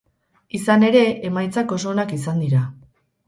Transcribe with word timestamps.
Izan 0.59 0.85
ere, 0.87 1.03
emaitzak 1.29 1.75
oso 1.77 1.91
onak 1.93 2.17
izan 2.17 2.43
dira. 2.47 2.63